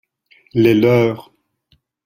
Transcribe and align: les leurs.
les 0.55 0.73
leurs. 0.73 1.31